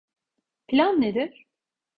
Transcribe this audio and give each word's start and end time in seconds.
Plan 0.67 1.01
nedir? 1.01 1.47